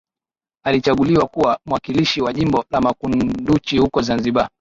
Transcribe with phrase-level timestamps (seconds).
[0.65, 4.49] Alichaguliwa kuwa mwakilishi wa jimbo la Makunduchi huko Zanzibar